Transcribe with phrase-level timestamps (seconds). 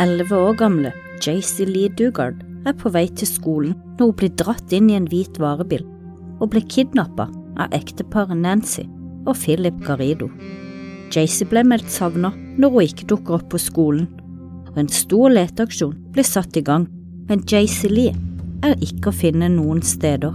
[0.00, 2.38] elleve år gamle JC Lee Dugard
[2.68, 5.84] er på vei til skolen når hun blir dratt inn i en hvit varebil
[6.40, 7.26] og blir kidnappa
[7.60, 8.86] av ekteparet Nancy
[9.28, 10.30] og Philip Garrido.
[11.12, 14.06] JC ble meldt savna når hun ikke dukker opp på skolen,
[14.70, 16.86] og en stor leteaksjon blir satt i gang,
[17.28, 18.16] men JC Lee
[18.64, 20.32] er ikke å finne noen steder.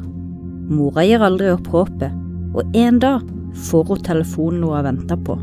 [0.69, 2.13] Mora gir aldri opp håpet,
[2.53, 3.25] og en dag
[3.65, 5.39] får hun telefonen hun har venta på.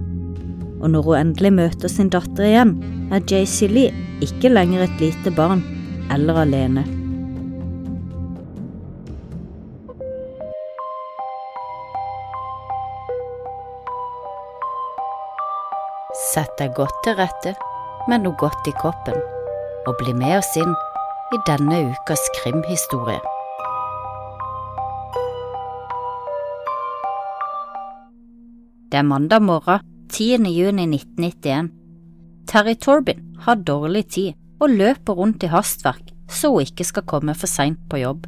[0.83, 2.75] Og når hun endelig møter sin datter igjen,
[3.15, 3.93] er JC Lee
[4.25, 5.63] ikke lenger et lite barn
[6.11, 6.83] eller alene.
[16.33, 17.55] Sett deg godt til rette
[18.09, 19.21] med noe godt i koppen,
[19.87, 20.75] og bli med oss inn
[21.33, 23.21] i denne ukas krimhistorie.
[28.93, 30.45] Det er mandag morgen 10.
[30.53, 31.71] juni 1991.
[32.47, 37.33] Terry Torbin har dårlig tid og løper rundt i hastverk så hun ikke skal komme
[37.33, 38.27] for seint på jobb.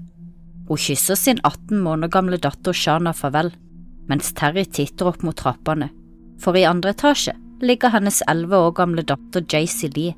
[0.68, 3.52] Hun kysser sin 18 måneder gamle datter Shana farvel,
[4.08, 5.90] mens Terry titter opp mot trappene,
[6.40, 10.16] for i andre etasje ligger hennes 11 år gamle datter Jaycee Lee,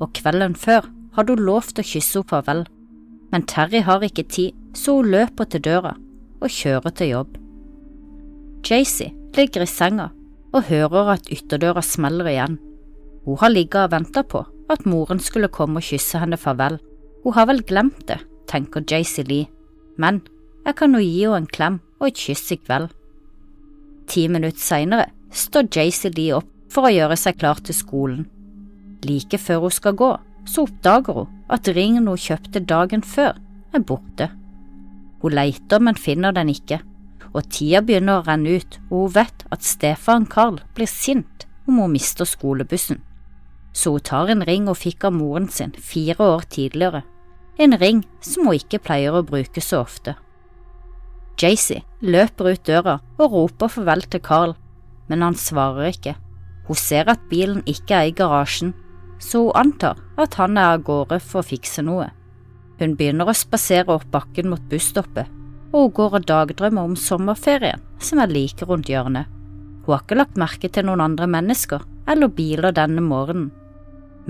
[0.00, 2.66] og kvelden før hadde hun lovt å kysse henne farvel,
[3.28, 5.98] men Terry har ikke tid, så hun løper til døra
[6.40, 7.40] og kjører til jobb.
[8.64, 10.08] Jaycee ligger i senga
[10.54, 12.58] og hører at ytterdøra smeller igjen.
[13.24, 16.78] Hun har ligget og ventet på at moren skulle komme og kysse henne farvel.
[17.24, 19.48] Hun har vel glemt det, tenker JC Lee,
[19.98, 20.22] men
[20.64, 22.90] jeg kan jo gi henne en klem og et kyss i kveld.
[24.08, 28.24] Ti minutter senere står JC Lee opp for å gjøre seg klar til skolen.
[29.04, 30.10] Like før hun skal gå,
[30.48, 33.36] så oppdager hun at ringen hun kjøpte dagen før,
[33.74, 34.30] er borte.
[35.22, 36.82] Hun leter, men finner den ikke
[37.34, 41.80] og tida begynner å renne ut, og hun vet at Stefan Carl blir sint om
[41.82, 43.00] hun mister skolebussen.
[43.74, 47.02] Så hun tar en ring hun fikk av moren sin fire år tidligere,
[47.58, 50.14] en ring som hun ikke pleier å bruke så ofte.
[51.40, 54.54] Jaycee løper ut døra og roper farvel til Carl,
[55.10, 56.14] men han svarer ikke.
[56.68, 58.72] Hun ser at bilen ikke er i garasjen,
[59.18, 62.12] så hun antar at han er av gårde for å fikse noe.
[62.78, 65.30] Hun begynner å spasere opp bakken mot busstoppet
[65.74, 69.26] og hun går og dagdrømmer om sommerferien som er like rundt hjørnet.
[69.84, 73.50] Hun har ikke lagt merke til noen andre mennesker eller biler denne morgenen,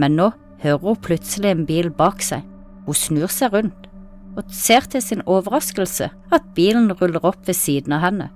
[0.01, 0.31] men nå
[0.63, 2.47] hører hun plutselig en bil bak seg.
[2.87, 3.91] Hun snur seg rundt
[4.35, 8.31] og ser til sin overraskelse at bilen ruller opp ved siden av henne,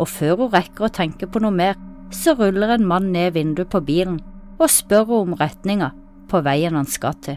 [0.00, 1.74] og før hun rekker å tenke på noe mer,
[2.14, 4.20] så ruller en mann ned vinduet på bilen
[4.54, 5.90] og spør om retninga
[6.30, 7.36] på veien han skal til.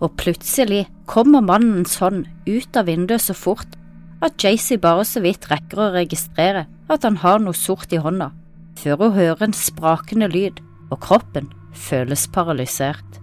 [0.00, 3.76] Og plutselig kommer mannens hånd ut av vinduet så fort
[4.20, 8.30] at Jaycee bare så vidt rekker å registrere at han har noe sort i hånda,
[8.76, 10.60] før hun hører en sprakende lyd
[10.90, 13.20] og kroppen føles paralysert.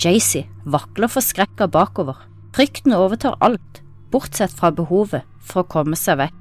[0.00, 2.16] Jaycee vakler forskrekka bakover,
[2.56, 3.82] frykten overtar alt,
[4.12, 6.40] bortsett fra behovet for å komme seg vekk.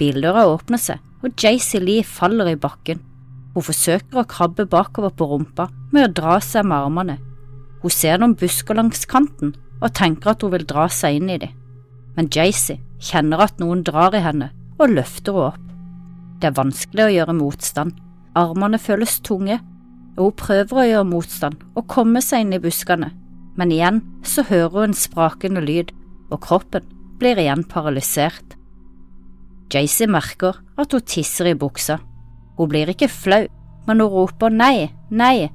[0.00, 3.02] Bildøra åpner seg, og Jaycee Lee faller i bakken.
[3.54, 7.18] Hun forsøker å krabbe bakover på rumpa med å dra seg med armene.
[7.82, 11.40] Hun ser noen busker langs kanten og tenker at hun vil dra seg inn i
[11.42, 11.59] dem
[12.16, 14.50] men Jaycee kjenner at noen drar i henne
[14.80, 15.66] og løfter henne opp.
[16.40, 17.96] Det er vanskelig å gjøre motstand,
[18.38, 19.58] armene føles tunge,
[20.16, 23.10] og hun prøver å gjøre motstand og komme seg inn i buskene,
[23.60, 25.92] men igjen så hører hun en sprakende lyd,
[26.32, 26.86] og kroppen
[27.20, 28.56] blir igjen paralysert.
[29.70, 31.98] Jaycee merker at hun tisser i buksa.
[32.56, 33.44] Hun blir ikke flau,
[33.86, 35.50] men hun roper nei, nei,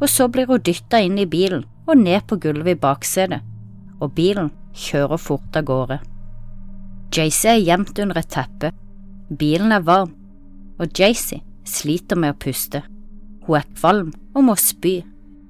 [0.00, 3.42] og så blir hun dytta inn i bilen og ned på gulvet i baksetet,
[4.00, 5.98] og bilen kjører fort av gårde.
[7.12, 8.72] Jaycee er gjemt under et teppe,
[9.38, 10.14] bilen er varm,
[10.80, 12.82] og Jaycee sliter med å puste.
[13.46, 15.00] Hun er kvalm og må spy,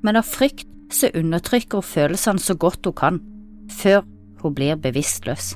[0.02, 3.20] men av frykt så undertrykker hun følelsene så godt hun kan,
[3.70, 4.02] før
[4.42, 5.54] hun blir bevisstløs.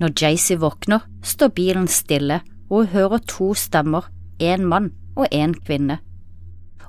[0.00, 4.08] Når Jaycee våkner, står bilen stille, og hun hører to stemmer,
[4.40, 5.98] en mann og en kvinne.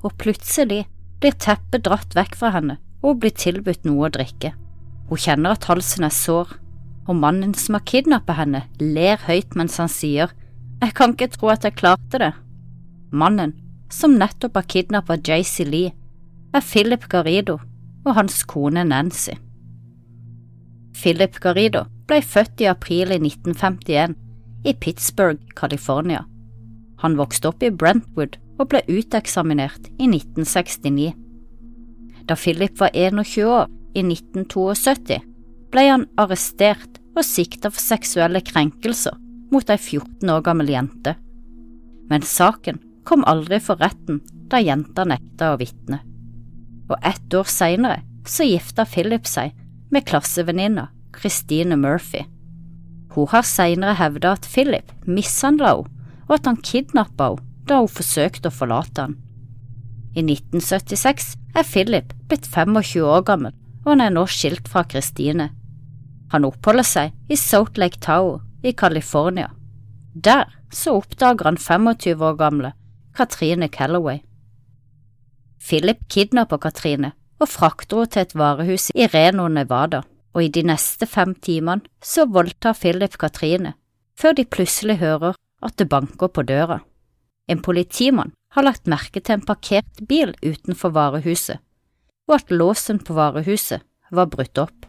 [0.02, 0.84] Og plutselig
[1.20, 4.54] blir teppet dratt vekk fra henne, og hun blir tilbudt noe å drikke.
[5.08, 6.54] Hun kjenner at halsen er sår,
[7.04, 10.32] og mannen som har kidnappet henne, ler høyt mens han sier
[10.80, 12.32] Jeg kan ikke tro at jeg klarte det.
[13.12, 13.54] Mannen,
[13.92, 15.92] som nettopp har kidnappet JC Lee,
[16.54, 17.58] er Philip Garrido
[18.04, 19.36] og hans kone Nancy.
[20.94, 24.14] Philip Garrido ble født i april i 1951
[24.64, 26.24] i Pittsburgh, California.
[27.02, 31.12] Han vokste opp i Brentwood og ble uteksaminert i 1969.
[32.28, 35.20] Da Philip var 21 år, i 1972
[35.74, 39.16] ble han arrestert og sikta for seksuelle krenkelser
[39.54, 41.14] mot ei 14 år gammel jente,
[42.10, 44.20] men saken kom aldri for retten
[44.50, 46.00] da jenta nekta å vitne.
[46.88, 49.54] og ett år senere så gifta Philip seg
[49.90, 52.26] med klassevenninna Christine Murphy.
[53.14, 55.90] Hun har senere hevda at Philip mishandla henne,
[56.28, 59.16] og at han kidnappa henne da hun forsøkte å forlate han.
[60.14, 63.54] I 1976 er Philip blitt 25 år gammel,
[63.84, 65.50] og han er nå skilt fra Christine.
[66.32, 69.50] Han oppholder seg i Salt Lake Tower i California.
[70.14, 72.72] Der så oppdager han 25 år gamle
[73.14, 74.22] Katrine Callaway.
[75.60, 80.02] Philip kidnapper Katrine og frakter henne til et varehus i Reno, Nevada,
[80.34, 83.74] og i de neste fem timene så voldtar Philip Katrine,
[84.18, 86.80] før de plutselig hører at det banker på døra.
[87.48, 91.58] En politimann har lagt merke til en parkert bil utenfor varehuset,
[92.28, 93.84] og at låsen på varehuset
[94.14, 94.86] var brutt opp.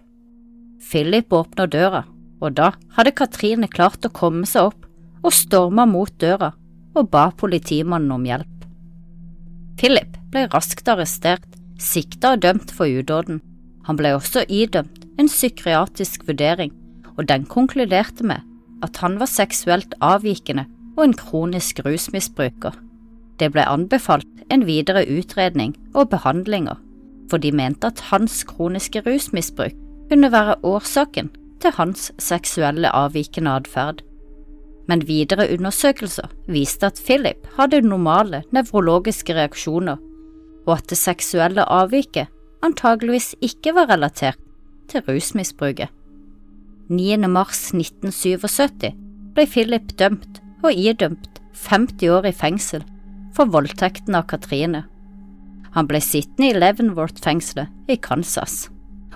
[0.85, 2.03] Philip åpna døra,
[2.41, 4.85] og da hadde Katrine klart å komme seg opp
[5.25, 6.51] og storma mot døra
[6.95, 8.51] og ba politimannen om hjelp.
[9.79, 11.47] Philip ble raskt arrestert,
[11.81, 13.41] sikta og dømt for udåden.
[13.87, 16.71] Han ble også idømt en psykiatrisk vurdering,
[17.17, 18.43] og den konkluderte med
[18.83, 22.75] at han var seksuelt avvikende og en kronisk rusmisbruker.
[23.39, 26.77] Det ble anbefalt en videre utredning og behandlinger,
[27.29, 29.75] for de mente at hans kroniske rusmisbruk
[30.09, 31.31] kunne være årsaken
[31.61, 34.03] til hans seksuelle avvikende atferd
[34.89, 39.97] men videre undersøkelser viste at Philip hadde normale nevrologiske reaksjoner,
[40.65, 42.31] og at det seksuelle avviket
[42.65, 44.39] antageligvis ikke var relatert
[44.89, 45.89] til rusmisbruket.
[46.89, 47.17] 9.
[47.25, 48.93] mars 1977
[49.35, 52.83] ble Philip dømt og idømt 50 år i fengsel
[53.35, 54.85] for voldtekten av Katrine.
[55.75, 58.69] Han ble sittende i Leavenworth-fengselet i Kansas,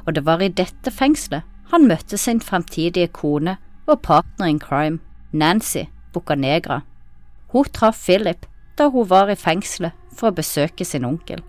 [0.05, 3.55] og det var i dette fengselet han møtte sin fremtidige kone
[3.87, 4.99] og partner in crime.
[5.31, 6.81] Nancy Bucanegra.
[7.53, 8.47] Hun traff Philip
[8.77, 11.43] da hun var i fengselet for å besøke sin onkel.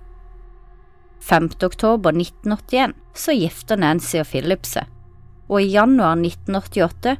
[1.21, 1.51] 5.
[1.65, 4.87] oktober 1981 så gifter Nancy og Philip seg,
[5.49, 7.17] og i januar 1988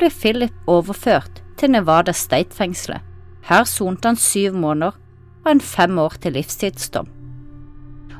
[0.00, 3.00] ble Philip overført til Nevada State-fengselet.
[3.48, 4.96] Her sonte han syv måneder
[5.44, 7.08] og en fem år til livstidsdom.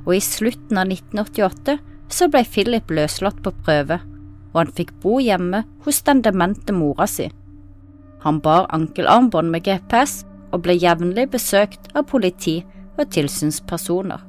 [0.06, 1.78] Og i slutten av 1988
[2.12, 4.00] så ble Philip løslatt på prøve,
[4.52, 7.30] og han fikk bo hjemme hos den demente mora si
[8.22, 10.22] han bar ankelarmbånd med GPS
[10.52, 12.60] og ble jevnlig besøkt av politi
[12.98, 14.20] og tilsynspersoner.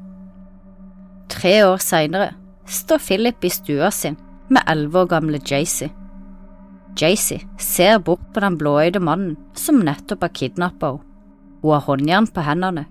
[1.30, 2.31] Tre år senere
[2.69, 4.18] står Philip i stua sin
[4.50, 5.92] med elleve år gamle Jaycee.
[7.00, 11.10] Jaycee ser bort på den blåøyde mannen som nettopp har kidnappet henne.
[11.63, 12.86] Hun har håndjern på hendene.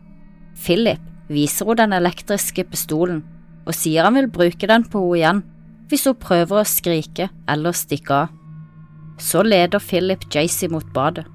[0.56, 3.20] Philip viser henne den elektriske pistolen
[3.66, 5.42] og sier han vil bruke den på henne igjen
[5.90, 8.30] hvis hun prøver å skrike eller stikke av.
[9.20, 11.26] Så leder Philip Jaycee mot badet.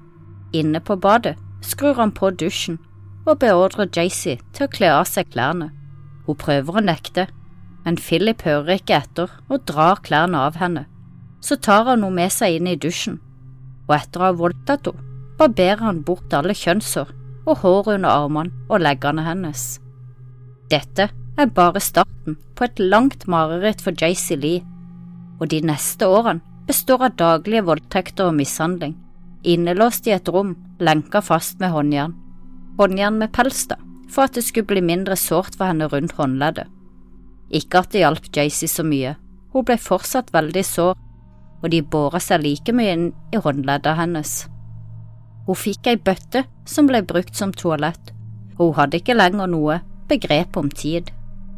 [0.52, 2.80] Inne på badet skrur han på dusjen
[3.22, 5.70] og beordrer Jaycee til å kle av seg klærne.
[6.26, 7.28] Hun prøver å nekte,
[7.84, 10.88] men Philip hører ikke etter og drar klærne av henne.
[11.40, 13.20] Så tar han henne med seg inn i dusjen,
[13.86, 15.06] og etter å ha voldtatt henne,
[15.38, 17.14] barberer han bort alle kjønnshår
[17.48, 19.78] og håret under armene og leggene hennes.
[20.68, 21.08] Dette
[21.38, 24.64] er bare starten på et langt mareritt for Jaycee Lee,
[25.40, 28.96] og de neste årene består av daglige voldtekter og mishandling,
[29.44, 32.16] innelåst i et rom, lenka fast med håndjern.
[32.78, 33.78] Håndjern med pels, da,
[34.12, 36.68] for at det skulle bli mindre sårt for henne rundt håndleddet.
[37.48, 39.14] Ikke at det hjalp Jaycee så mye,
[39.54, 40.98] hun ble fortsatt veldig sår,
[41.62, 44.34] og de bora seg like mye inn i håndleddet hennes.
[45.48, 48.12] Hun fikk ei bøtte som ble brukt som toalett,
[48.58, 49.78] hun hadde ikke lenger noe
[50.10, 51.08] begrep om tid.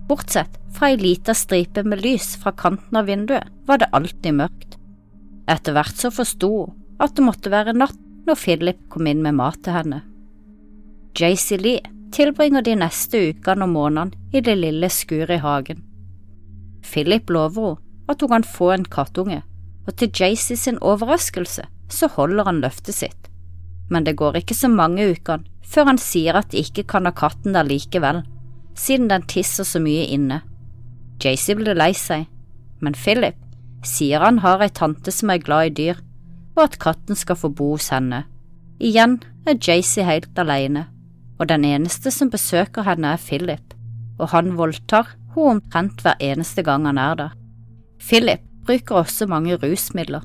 [0.07, 4.77] Bortsett fra ei lita stripe med lys fra kanten av vinduet var det alltid mørkt.
[5.51, 9.39] Etter hvert så forsto hun at det måtte være natt når Philip kom inn med
[9.39, 10.03] mat til henne.
[11.19, 11.83] Jaycee Lee
[12.15, 15.81] tilbringer de neste ukene og månedene i det lille skuret i hagen.
[16.87, 19.43] Philip lover henne at hun kan få en kattunge,
[19.87, 23.30] og til Jaycee sin overraskelse så holder han løftet sitt.
[23.91, 27.13] Men det går ikke så mange ukene før han sier at de ikke kan ha
[27.15, 28.25] katten der likevel,
[28.75, 30.41] siden den tisser så mye inne.
[31.23, 32.27] Jaycee blir lei seg,
[32.83, 33.39] men Philip
[33.87, 36.01] sier han har ei tante som er glad i dyr,
[36.57, 38.25] og at katten skal få bo hos henne.
[38.83, 40.89] Igjen er Jaycee helt alene,
[41.39, 43.77] og den eneste som besøker henne er Philip,
[44.19, 47.37] og han voldtar hun omtrent hver eneste gang han er der.
[48.01, 50.25] Philip bruker også mange rusmidler.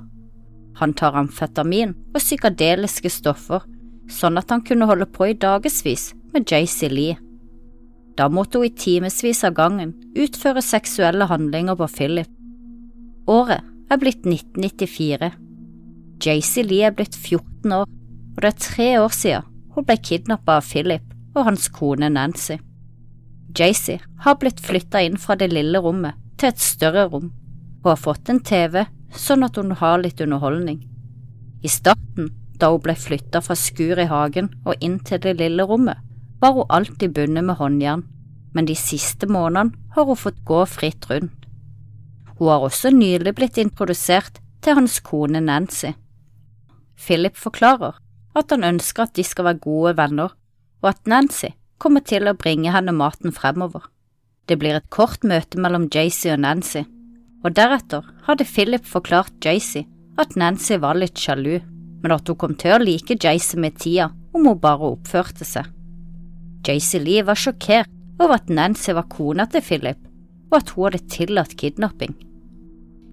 [0.79, 3.63] Han tar amfetamin og psykadeliske stoffer,
[4.11, 7.19] sånn at han kunne holde på i dagevis med Jaycee Lee.
[8.15, 12.31] Da måtte hun i timevis av gangen utføre seksuelle handlinger på Philip,
[13.25, 15.31] Året er blitt 1994.
[16.21, 20.51] Jaycee Lee er blitt 14 år, og det er tre år siden hun ble kidnappet
[20.53, 22.59] av Philip og hans kone Nancy.
[23.57, 27.31] Jaycee har blitt flytta inn fra det lille rommet til et større rom,
[27.81, 28.83] og har fått en TV
[29.19, 30.81] sånn at hun har litt underholdning.
[31.63, 32.29] I starten,
[32.59, 35.99] da hun ble flytta fra skur i hagen og inn til det lille rommet,
[36.41, 38.05] var hun alltid bundet med håndjern,
[38.53, 41.45] men de siste månedene har hun fått gå fritt rundt.
[42.37, 45.93] Hun har også nylig blitt introdusert til hans kone Nancy.
[46.99, 47.95] Philip forklarer
[48.35, 50.33] at han ønsker at de skal være gode venner,
[50.83, 53.87] og at Nancy kommer til å bringe henne maten fremover.
[54.47, 56.83] Det blir et kort møte mellom Jaycee og Nancy,
[57.45, 59.85] og deretter hadde Philip forklart Jaycee
[60.21, 61.59] at Nancy var litt sjalu,
[62.01, 65.67] men at hun kom til å like Jaycee med tida om hun bare oppførte seg.
[66.65, 69.99] Jaycee Lee var sjokkert over at Nancy var kona til Philip,
[70.49, 72.15] og at hun hadde tillatt kidnapping.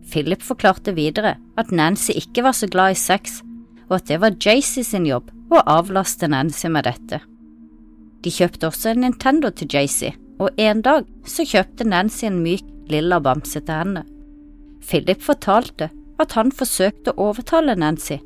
[0.09, 3.41] Philip forklarte videre at Nancy ikke var så glad i sex,
[3.91, 7.21] og at det var Jaycee sin jobb å avlaste Nancy med dette.
[8.23, 12.65] De kjøpte også en Nintendo til Jaycee, og en dag så kjøpte Nancy en myk,
[12.91, 14.07] lilla bamse til henne.
[14.83, 18.19] Philip fortalte at han forsøkte å overtale Nancy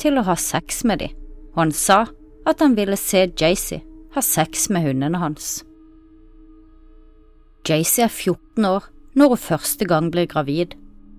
[0.00, 1.14] til å ha sex med dem,
[1.54, 2.04] og han sa
[2.48, 3.82] at han ville se Jaycee
[4.14, 5.62] ha sex med hundene hans.
[7.68, 10.74] Jaycee er 14 år når hun første gang blir gravid.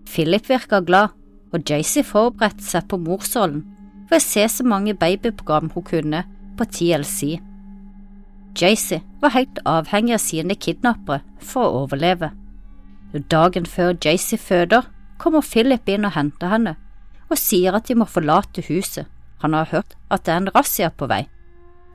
[0.09, 1.13] Philip virker glad,
[1.53, 3.63] og Jaycee forberedte seg på morsrollen
[4.09, 6.23] ved å se så mange babyprogram hun kunne
[6.57, 7.37] på TLC.
[8.59, 12.33] Jaycee var helt avhengig av sine kidnappere for å overleve.
[13.13, 14.87] Dagen før Jaycee føder,
[15.21, 16.75] kommer Philip inn og henter henne,
[17.29, 19.05] og sier at de må forlate huset,
[19.43, 21.27] han har hørt at det er en razzia på vei.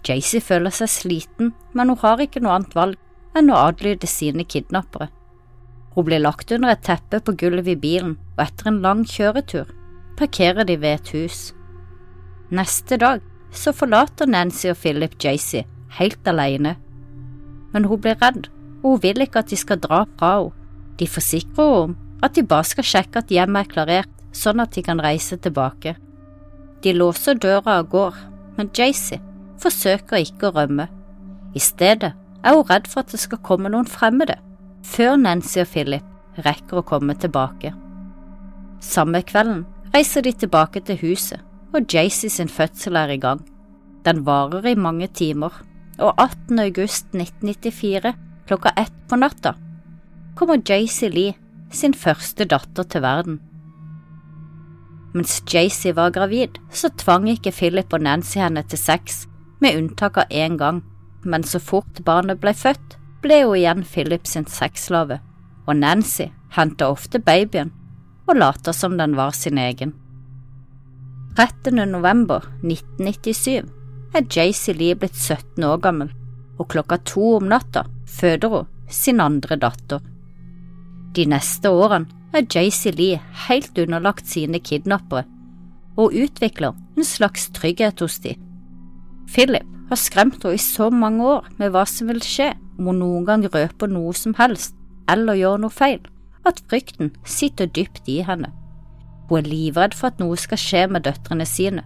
[0.06, 2.98] Jaycee føler seg sliten, men hun har ikke noe annet valg
[3.36, 5.08] enn å adlyde sine kidnappere.
[5.96, 9.72] Hun blir lagt under et teppe på gulvet i bilen, og etter en lang kjøretur
[10.18, 11.40] parkerer de ved et hus.
[12.54, 15.66] Neste dag så forlater Nancy og Philip Jaycee
[15.98, 16.76] helt alene.
[17.72, 18.46] Men hun blir redd,
[18.82, 20.57] og hun vil ikke at de skal dra fra henne.
[20.98, 24.74] De forsikrer henne om at de bare skal sjekke at hjemmet er klarert, sånn at
[24.74, 25.94] de kan reise tilbake.
[26.82, 28.16] De låser døra og går,
[28.58, 29.22] men Jaycee
[29.62, 30.88] forsøker ikke å rømme.
[31.54, 32.12] I stedet
[32.42, 34.38] er hun redd for at det skal komme noen fremmede,
[34.82, 37.72] før Nancy og Philip rekker å komme tilbake.
[38.82, 39.64] Samme kvelden
[39.94, 41.38] reiser de tilbake til huset,
[41.74, 43.42] og Jaycee sin fødsel er i gang.
[44.06, 45.54] Den varer i mange timer
[45.98, 46.58] og 18.
[46.62, 48.14] august 1994
[48.46, 49.56] klokka ett på natta
[50.38, 51.34] kommer Jaycee Lee
[51.74, 53.40] sin første datter til verden.
[55.16, 59.24] Mens Jaycee var gravid, så tvang ikke Philip og Nancy henne til sex,
[59.58, 60.84] med unntak av én gang,
[61.24, 65.18] men så fort barnet ble født, ble hun igjen Philip sin sexslave,
[65.66, 67.72] og Nancy henta ofte babyen
[68.28, 69.94] og lata som den var sin egen.
[71.34, 71.74] 13.
[71.90, 73.66] november 1997
[74.14, 76.12] er Jaycee Lee blitt 17 år gammel,
[76.58, 80.04] og klokka to om natta føder hun sin andre datter.
[81.18, 85.24] De neste årene er JC Lee helt underlagt sine kidnappere
[85.98, 88.38] og utvikler en slags trygghet hos dem.
[89.26, 93.00] Philip har skremt henne i så mange år med hva som vil skje om hun
[93.02, 94.76] noen gang røper noe som helst
[95.10, 95.98] eller gjør noe feil,
[96.46, 98.52] at frykten sitter dypt i henne.
[99.26, 101.82] Hun er livredd for at noe skal skje med døtrene sine,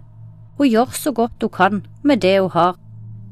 [0.59, 2.77] hun gjør så godt hun kan med det hun har,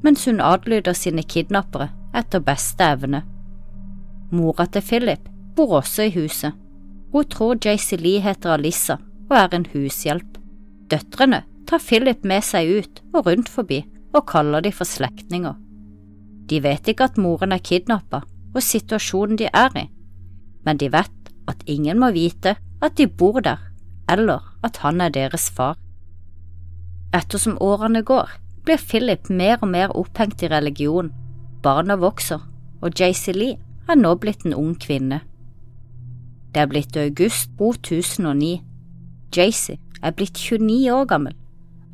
[0.01, 3.21] mens hun adlyder sine kidnappere etter beste evne.
[4.33, 5.29] Mora til Philip
[5.61, 6.57] bor også i huset.
[7.13, 8.97] Hun tror Jaycee Lee heter Alissa
[9.29, 10.39] og er en hushjelp.
[10.91, 13.83] Døtrene tar Philip med seg ut og rundt forbi
[14.17, 15.55] og kaller de for slektninger.
[16.49, 18.23] De vet ikke at moren er kidnappa
[18.55, 19.85] og situasjonen de er i,
[20.67, 23.61] men de vet at ingen må vite at de bor der,
[24.11, 25.77] eller at han er deres far.
[27.15, 28.33] Ettersom årene går,
[28.65, 31.13] blir Philip mer og mer opphengt i religion,
[31.63, 32.41] barna vokser,
[32.83, 35.21] og Jaycee Lee er nå blitt en ung kvinne.
[36.51, 38.61] Det er blitt august 2009.
[39.37, 41.37] Jaycee er blitt 29 år gammel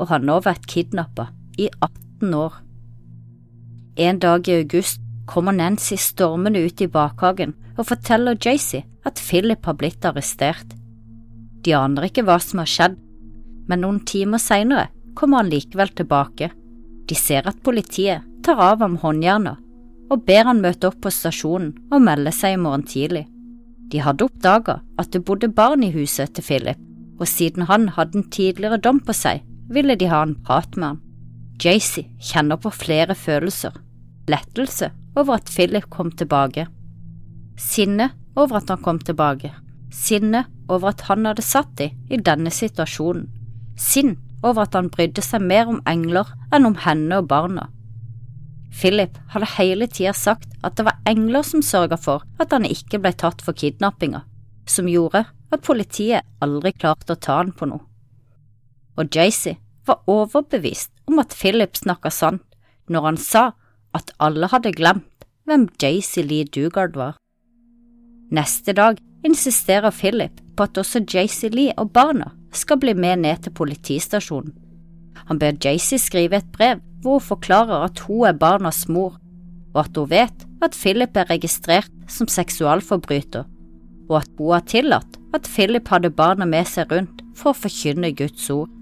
[0.00, 1.28] og har nå vært kidnappa
[1.60, 2.56] i 18 år.
[3.96, 9.64] En dag i august kommer Nancy stormende ut i bakhagen og forteller Jaycee at Philip
[9.66, 10.72] har blitt arrestert.
[11.64, 12.96] De aner ikke hva som har skjedd,
[13.68, 16.50] men noen timer senere kommer han likevel tilbake.
[17.08, 19.62] De ser at politiet tar av ham håndjernet
[20.12, 23.26] og ber han møte opp på stasjonen og melde seg i morgen tidlig.
[23.92, 26.80] De hadde oppdaga at det bodde barn i huset til Philip,
[27.20, 30.88] og siden han hadde en tidligere dom på seg, ville de ha en prat med
[30.88, 31.02] han.
[31.62, 33.72] Jaycee kjenner på flere følelser,
[34.28, 36.66] lettelse over at Philip kom tilbake,
[37.56, 39.54] sinne over at han kom tilbake,
[39.92, 43.30] sinne over at han hadde satt dem i denne situasjonen,
[43.76, 47.68] Sinn over at han brydde seg mer om engler enn om henne og barna.
[48.76, 53.00] Philip hadde hele tida sagt at det var engler som sørga for at han ikke
[53.00, 54.22] ble tatt for kidnappinga,
[54.68, 57.84] som gjorde at politiet aldri klarte å ta han på noe.
[59.00, 59.56] Og Jaycee
[59.86, 62.44] var overbevist om at Philip snakka sant
[62.92, 63.44] når han sa
[63.96, 67.16] at alle hadde glemt hvem Jaycee Lee Dugard var.
[68.34, 73.44] Neste dag insisterer Philip på at også Jaycee Lee og barna skal bli med ned
[73.44, 74.52] til politistasjonen.
[75.26, 79.20] Han ber Jaycee skrive et brev hvor hun forklarer at hun er barnas mor,
[79.74, 83.44] og at hun vet at Philip er registrert som seksualforbryter,
[84.08, 88.10] og at hun har tillatt at Philip hadde barna med seg rundt for å forkynne
[88.16, 88.72] Guds ord.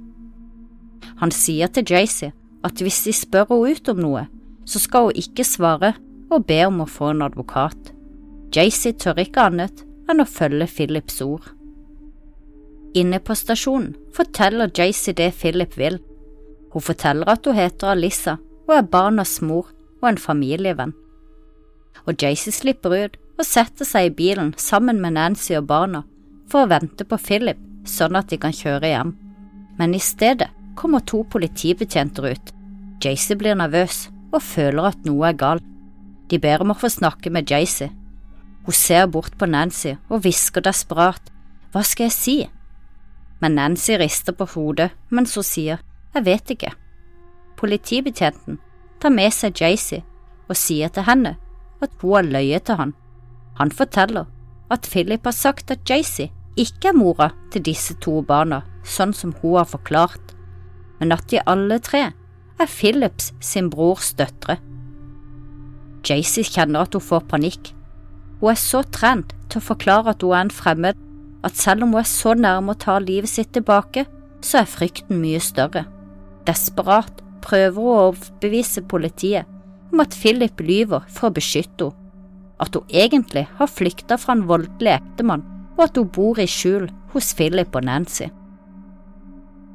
[1.21, 2.33] Han sier til Jaycee
[2.65, 4.25] at hvis de spør henne ut om noe,
[4.65, 5.93] så skal hun ikke svare
[6.33, 7.93] og be om å få en advokat.
[8.57, 11.45] Jaycee tør ikke annet enn å følge Philips ord.
[12.97, 16.01] Inne på stasjonen forteller Jaycee det Philip vil,
[16.75, 19.71] hun forteller at hun heter Alissa og er barnas mor
[20.03, 20.95] og en familievenn.
[22.05, 26.03] Og Jaycee slipper ut og setter seg i bilen sammen med Nancy og barna
[26.51, 29.15] for å vente på Philip sånn at de kan kjøre hjem.
[29.79, 32.53] Men i stedet kommer to politibetjenter ut.
[33.03, 35.67] Jaycee blir nervøs og føler at noe er galt.
[36.31, 37.93] De ber om å få snakke med Jaycee.
[38.65, 41.31] Hun ser bort på Nancy og hvisker desperat,
[41.71, 42.37] hva skal jeg si?
[43.43, 45.83] Men Nancy rister på hodet mens hun sier,
[46.15, 46.73] jeg vet ikke.
[47.59, 48.59] Politibetjenten
[49.03, 50.05] tar med seg Jaycee
[50.49, 51.37] og sier til henne
[51.83, 52.95] at hun har løyet til han.
[53.59, 54.31] Han forteller
[54.73, 59.35] at Philip har sagt at Jaycee ikke er mora til disse to barna, sånn som
[59.41, 60.35] hun har forklart,
[61.01, 62.05] men at de alle tre
[62.61, 64.59] er Philips sin brors døtre.
[66.05, 67.73] Jaycee kjenner at hun får panikk.
[68.41, 71.01] Hun er så trent til å forklare at hun er en fremmed,
[71.45, 74.07] at selv om hun er så nærme å ta livet sitt tilbake,
[74.45, 75.87] så er frykten mye større.
[76.49, 79.49] Desperat prøver hun å overbevise politiet
[79.93, 82.01] om at Philip lyver for å beskytte henne,
[82.63, 85.43] at hun egentlig har flykta fra en voldelig ektemann,
[85.75, 88.29] og at hun bor i skjul hos Philip og Nancy.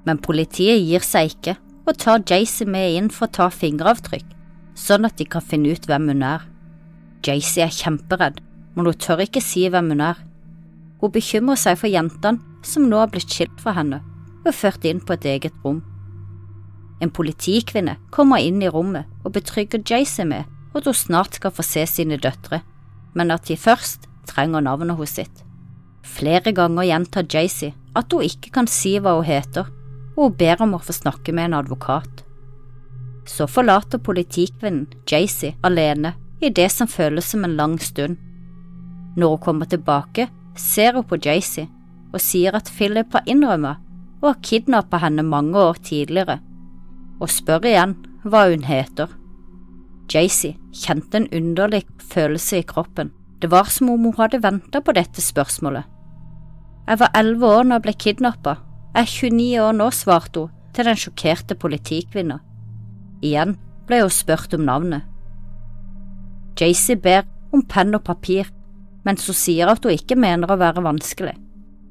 [0.08, 1.58] Men politiet gir seg ikke
[1.90, 4.26] og tar Jaycee med inn for å ta fingeravtrykk,
[4.80, 6.48] sånn at de kan finne ut hvem hun er.
[7.26, 8.40] Jaycee er kjemperedd,
[8.76, 10.20] men hun tør ikke si hvem hun er.
[11.04, 14.02] Hun bekymrer seg for jentene som nå har blitt skilt fra henne
[14.46, 15.82] og ført inn på et eget rom.
[17.00, 21.64] En politikvinne kommer inn i rommet og betrygger Jaycee med at hun snart skal få
[21.66, 22.62] se sine døtre,
[23.16, 25.44] men at de først trenger navnet hos sitt.
[26.04, 29.70] Flere ganger gjentar Jaycee at hun ikke kan si hva hun heter,
[30.18, 32.26] og hun ber om å få snakke med en advokat.
[33.30, 38.18] Så forlater politikvinnen Jaycee alene i det som føles som en lang stund.
[39.16, 41.70] Når hun kommer tilbake, ser hun på Jaycee
[42.10, 43.86] og sier at Philip har innrømmet
[44.20, 46.40] og har kidnappet henne mange år tidligere
[47.20, 49.12] og spør igjen hva hun heter.
[50.10, 53.12] Jaycee kjente en underlig følelse i kroppen.
[53.40, 55.86] Det var som om hun hadde venta på dette spørsmålet.
[56.90, 58.56] Jeg var elleve år da jeg ble kidnappa.
[58.96, 62.40] Jeg er 29 år nå, svarte hun til den sjokkerte politikvinna.
[63.22, 63.56] Igjen
[63.88, 65.06] ble hun spurt om navnet.
[66.60, 68.50] Jaycee ber om penn og papir,
[69.06, 71.36] mens hun sier at hun ikke mener å være vanskelig.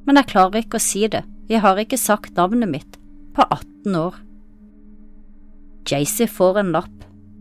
[0.07, 2.99] Men jeg klarer ikke å si det, jeg har ikke sagt navnet mitt
[3.37, 4.17] på 18 år.
[5.89, 6.95] Jaycee får en lapp,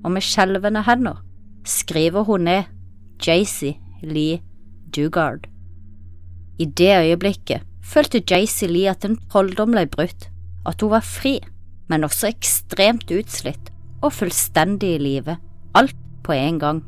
[0.05, 1.19] og med skjelvende hender
[1.67, 2.69] skriver hun ned
[3.23, 4.39] Jaycee Lee
[4.95, 5.47] Dugard.
[6.59, 10.29] I det øyeblikket følte Jaycee Lee at en trolldom ble brutt,
[10.65, 11.37] at hun var fri,
[11.91, 15.37] men også ekstremt utslitt og fullstendig i live,
[15.75, 16.83] alt på en gang.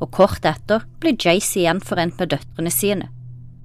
[0.00, 3.10] Og kort etter blir Jaycee gjenforent med døtrene sine,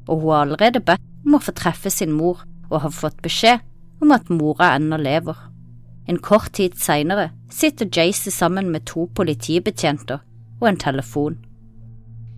[0.08, 3.62] og hun har allerede bedt om å få treffe sin mor og har fått beskjed
[4.02, 5.38] om at mora ennå lever.
[6.06, 10.22] En kort tid senere sitter Jaycee sammen med to politibetjenter
[10.62, 11.39] og en telefon.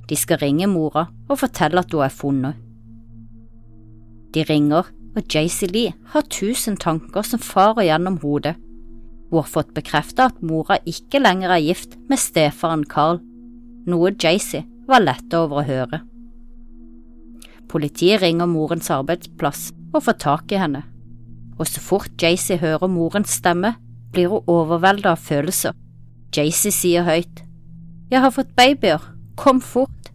[0.08, 2.56] De skal ringe mora og fortelle at hun er funnet.
[4.34, 8.56] De ringer, og Jaycee Lee har tusen tanker som farer gjennom hodet.
[9.32, 13.20] Hun har fått bekreftet at mora ikke lenger er gift med stefaren Carl,
[13.88, 16.04] noe Jaycee var lett over å høre.
[17.68, 20.86] Politiet ringer morens arbeidsplass og får tak i henne
[21.58, 23.76] og så fort Jaycee hører morens stemme,
[24.13, 25.76] blir hun overveldet av følelser.
[26.36, 27.43] Jaycee sier høyt,
[28.10, 29.02] Jeg har fått babyer,
[29.36, 30.12] kom fort.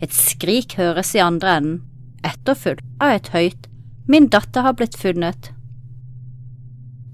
[0.00, 1.82] Et skrik høres i andre enden,
[2.24, 3.66] etterfulgt av et høyt,
[4.08, 5.52] Min datter har blitt funnet.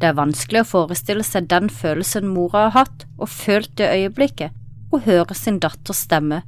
[0.01, 4.55] Det er vanskelig å forestille seg den følelsen mora har hatt og følt det øyeblikket
[4.92, 6.42] hun hører sin datters stemme,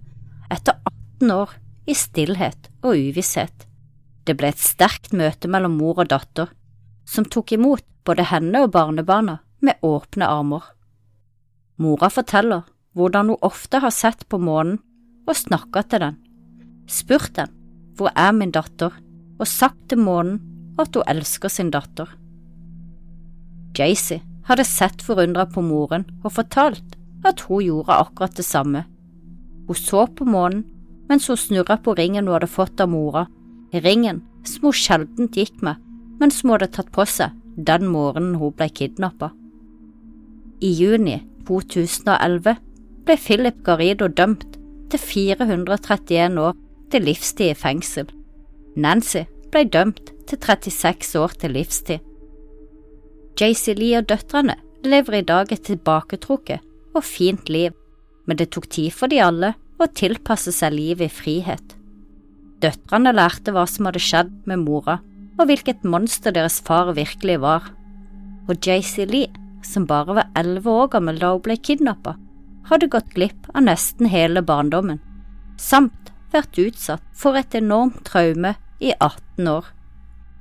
[0.49, 0.79] etter
[1.21, 1.53] 18 år
[1.89, 3.67] i stillhet og uvisshet.
[4.25, 6.49] Det ble et sterkt møte mellom mor og datter,
[7.09, 10.65] som tok imot både henne og barnebarna med åpne armer.
[11.81, 12.67] Mora forteller
[12.99, 14.81] hvordan hun ofte har sett på månen
[15.29, 16.19] og snakka til den,
[16.89, 17.55] spurt den
[17.99, 18.93] hvor er min datter,
[19.39, 20.39] og sagt til månen
[20.79, 22.11] at hun elsker sin datter.
[23.79, 28.85] Jaycee hadde sett forundra på moren og fortalt at hun gjorde akkurat det samme.
[29.67, 30.65] Hun så på månen
[31.09, 33.27] mens hun snurra på ringen hun hadde fått av mora,
[33.73, 35.77] ringen som hun sjelden gikk med,
[36.19, 37.35] men som hun hadde tatt på seg
[37.69, 39.33] den morgenen hun ble kidnappa.
[40.63, 42.59] I juni 2011
[43.07, 44.59] ble Philip Garrido dømt
[44.93, 46.57] til 431 år
[46.93, 48.09] til livstid i fengsel.
[48.77, 52.05] Nancy ble dømt til 36 år til livstid.
[53.39, 57.73] JC Lee og døtrene lever i dag et tilbaketrukket og fint liv,
[58.27, 61.75] men det tok tid for de alle å tilpasse seg livet i frihet.
[62.59, 64.99] Døtrene lærte hva som hadde skjedd med mora,
[65.39, 67.71] og hvilket monster deres far virkelig var.
[68.49, 69.31] Og JC Lee,
[69.63, 72.17] som bare var elleve år gammel da hun ble kidnappa,
[72.69, 75.01] hadde gått glipp av nesten hele barndommen,
[75.57, 79.71] samt vært utsatt for et enormt traume i 18 år.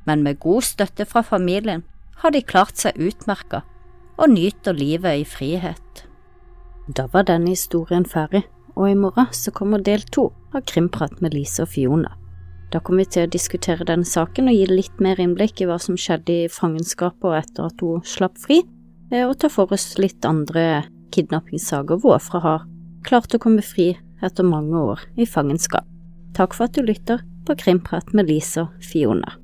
[0.07, 1.85] Men med god støtte fra familien
[2.21, 3.63] har de klart seg utmerka
[4.17, 6.03] og nyter livet i frihet.
[6.87, 11.35] Da var denne historien ferdig, og i morgen så kommer del to av Krimprat med
[11.35, 12.13] Lise og Fiona.
[12.71, 15.77] Da kommer vi til å diskutere denne saken og gi litt mer innblikk i hva
[15.79, 18.59] som skjedde i fangenskapet etter at hun slapp fri,
[19.11, 20.83] eh, og ta for oss litt andre
[21.15, 22.67] kidnappingssaker hvor ofre har
[23.07, 25.87] klart å komme fri etter mange år i fangenskap.
[26.35, 29.37] Takk for at du lytter på Krimprat med Lisa Fiona.